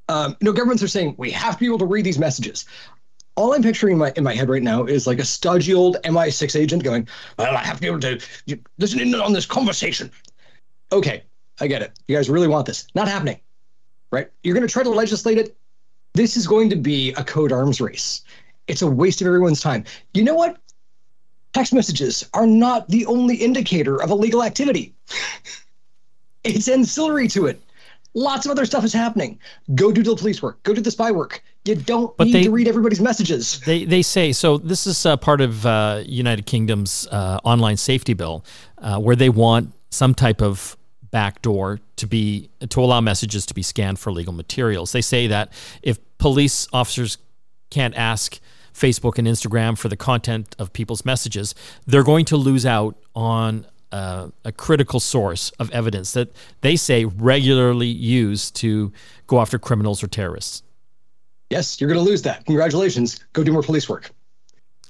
[0.08, 2.64] um, you know, governments are saying we have to be able to read these messages.
[3.36, 5.96] All I'm picturing in my in my head right now is like a stodgy old
[6.04, 7.08] MI6 agent going,
[7.38, 8.20] "Well, I have to be able to
[8.78, 10.10] listen in on this conversation."
[10.92, 11.22] Okay,
[11.60, 11.98] I get it.
[12.08, 12.86] You guys really want this?
[12.94, 13.38] Not happening,
[14.10, 14.30] right?
[14.42, 15.56] You're going to try to legislate it.
[16.14, 18.22] This is going to be a code arms race.
[18.66, 19.84] It's a waste of everyone's time.
[20.12, 20.58] You know what?
[21.52, 24.94] Text messages are not the only indicator of illegal activity.
[26.42, 27.60] It's ancillary to it.
[28.14, 29.38] Lots of other stuff is happening.
[29.74, 30.62] Go do the police work.
[30.64, 31.42] Go do the spy work.
[31.64, 33.60] You don't but need they, to read everybody's messages.
[33.60, 34.58] They they say so.
[34.58, 38.44] This is uh, part of uh, United Kingdom's uh, online safety bill,
[38.78, 40.76] uh, where they want some type of
[41.10, 44.92] backdoor to be to allow messages to be scanned for legal materials.
[44.92, 45.52] They say that
[45.82, 47.18] if police officers
[47.70, 48.40] can't ask
[48.74, 51.54] Facebook and Instagram for the content of people's messages,
[51.86, 57.04] they're going to lose out on uh, a critical source of evidence that they say
[57.04, 58.92] regularly used to
[59.26, 60.62] go after criminals or terrorists.
[61.50, 62.46] Yes, you're going to lose that.
[62.46, 63.24] Congratulations.
[63.32, 64.10] Go do more police work.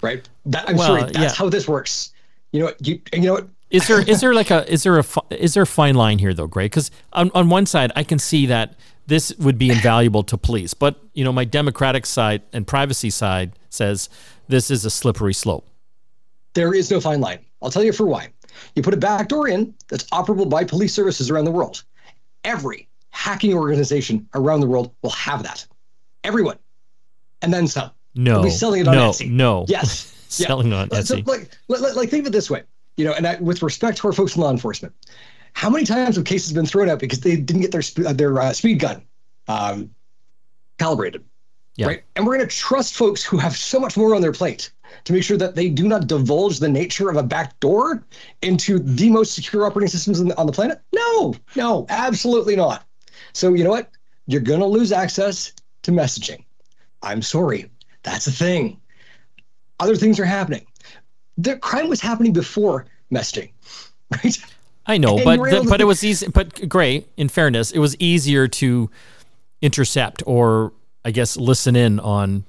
[0.02, 0.28] Right?
[0.46, 1.02] That, I'm well, sorry.
[1.02, 1.32] That's yeah.
[1.32, 2.12] how this works.
[2.52, 2.86] You know what?
[2.86, 3.48] You, you know what?
[3.70, 6.34] Is there is there like a is there a is there a fine line here
[6.34, 6.64] though, Graye?
[6.64, 8.74] Because on on one side, I can see that
[9.06, 13.52] this would be invaluable to police, but you know my democratic side and privacy side
[13.68, 14.08] says
[14.48, 15.68] this is a slippery slope.
[16.54, 17.38] There is no fine line.
[17.62, 18.30] I'll tell you for why.
[18.74, 21.82] You put a backdoor in that's operable by police services around the world.
[22.44, 25.66] Every hacking organization around the world will have that.
[26.24, 26.58] Everyone,
[27.42, 27.90] and then some.
[28.14, 29.30] No, They'll be selling it on no, Etsy.
[29.30, 30.82] No, yes, selling yeah.
[30.82, 31.06] on Etsy.
[31.06, 32.64] So, like, like, like, think of it this way
[33.00, 34.94] you know, and I, with respect to our folks in law enforcement,
[35.54, 38.38] how many times have cases been thrown out because they didn't get their uh, their
[38.38, 39.02] uh, speed gun
[39.48, 39.90] um,
[40.78, 41.24] calibrated?
[41.76, 41.86] Yeah.
[41.86, 42.02] Right.
[42.14, 44.70] And we're going to trust folks who have so much more on their plate
[45.04, 48.04] to make sure that they do not divulge the nature of a backdoor
[48.42, 50.80] into the most secure operating systems on the planet?
[50.92, 52.84] No, no, absolutely not.
[53.32, 53.90] So, you know what?
[54.26, 56.44] You're going to lose access to messaging.
[57.02, 57.70] I'm sorry.
[58.02, 58.80] That's a thing.
[59.78, 60.66] Other things are happening
[61.42, 63.50] the crime was happening before messaging,
[64.24, 64.38] right?
[64.86, 66.28] I know, and but the, but it was easy.
[66.28, 67.08] But great.
[67.16, 68.90] In fairness, it was easier to
[69.62, 70.72] intercept or
[71.04, 72.44] I guess listen in on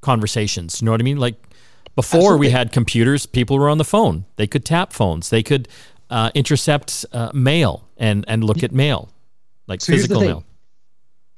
[0.00, 0.80] conversations.
[0.80, 1.18] You know what I mean?
[1.18, 1.36] Like
[1.94, 2.46] before Absolutely.
[2.46, 4.24] we had computers, people were on the phone.
[4.36, 5.30] They could tap phones.
[5.30, 5.68] They could
[6.10, 9.10] uh, intercept uh, mail and and look at mail,
[9.66, 10.44] like so physical mail.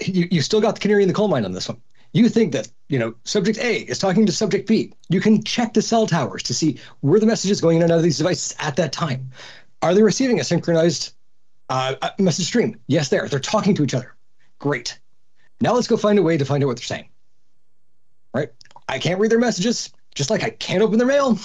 [0.01, 1.81] You you still got the canary in the coal mine on this one
[2.17, 4.93] you think that you know subject A is talking to subject B.
[5.11, 7.99] You can check the cell towers to see where the messages going in and out
[7.99, 9.31] of these devices at that time.
[9.83, 11.13] Are they receiving a synchronized
[11.69, 12.81] uh, message stream?
[12.87, 13.29] Yes, they are.
[13.29, 14.15] They're talking to each other.
[14.59, 14.99] Great.
[15.61, 17.09] Now let's go find a way to find out what they're saying.
[18.33, 18.49] Right?
[18.89, 21.39] I can't read their messages, just like I can't open their mail.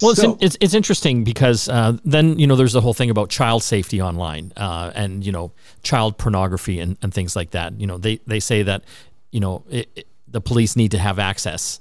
[0.00, 3.10] Well, so, it's, it's, it's interesting because uh, then you know there's the whole thing
[3.10, 5.52] about child safety online uh, and you know
[5.82, 7.80] child pornography and, and things like that.
[7.80, 8.84] You know they they say that
[9.30, 11.80] you know it, it, the police need to have access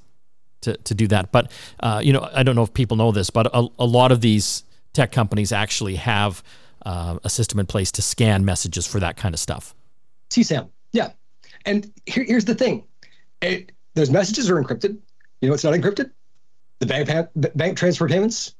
[0.61, 1.31] to to do that.
[1.31, 4.11] But uh, you know I don't know if people know this, but a, a lot
[4.11, 4.63] of these
[4.93, 6.43] tech companies actually have
[6.86, 9.75] uh, a system in place to scan messages for that kind of stuff.
[10.29, 11.11] CSAM, yeah.
[11.65, 12.84] And here, here's the thing:
[13.41, 14.97] it, those messages are encrypted.
[15.43, 16.09] You know, it's not encrypted
[16.79, 18.55] the bank pa- bank transfer payments.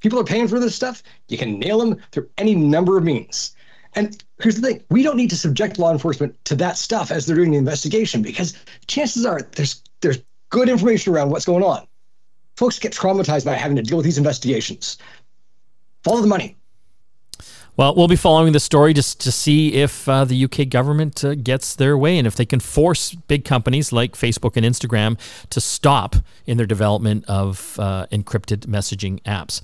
[0.00, 1.02] People are paying for this stuff.
[1.28, 3.54] You can nail them through any number of means.
[3.94, 7.26] And here's the thing: we don't need to subject law enforcement to that stuff as
[7.26, 8.54] they're doing the investigation because
[8.86, 11.86] chances are there's there's good information around what's going on.
[12.56, 14.96] Folks get traumatized by having to deal with these investigations.
[16.04, 16.56] Follow the money.
[17.76, 21.34] Well, we'll be following the story just to see if uh, the UK government uh,
[21.34, 25.18] gets their way and if they can force big companies like Facebook and Instagram
[25.50, 26.14] to stop
[26.46, 29.60] in their development of uh, encrypted messaging apps.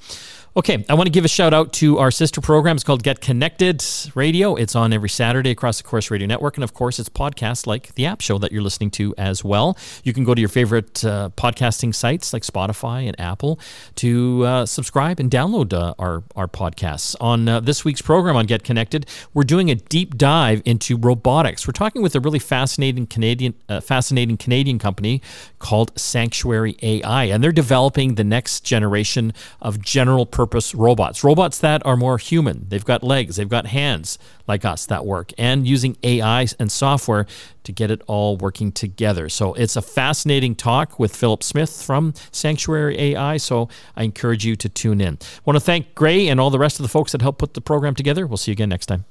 [0.57, 2.75] Okay, I want to give a shout out to our sister program.
[2.75, 3.85] It's called Get Connected
[4.17, 4.57] Radio.
[4.57, 6.57] It's on every Saturday across the Corus Radio Network.
[6.57, 9.79] And of course, it's podcasts like the app show that you're listening to as well.
[10.03, 13.61] You can go to your favorite uh, podcasting sites like Spotify and Apple
[13.95, 17.15] to uh, subscribe and download uh, our, our podcasts.
[17.21, 21.65] On uh, this week's program on Get Connected, we're doing a deep dive into robotics.
[21.65, 25.23] We're talking with a really fascinating Canadian, uh, fascinating Canadian company
[25.61, 27.25] called Sanctuary AI.
[27.25, 29.33] And they're developing the next generation
[29.63, 32.67] of general purpose robots, robots that are more human.
[32.69, 37.27] They've got legs, they've got hands like us that work, and using AI and software
[37.63, 39.29] to get it all working together.
[39.29, 43.37] So it's a fascinating talk with Philip Smith from Sanctuary AI.
[43.37, 45.19] So I encourage you to tune in.
[45.23, 47.55] I want to thank Graye and all the rest of the folks that helped put
[47.55, 48.27] the program together.
[48.27, 49.05] We'll see you again next time.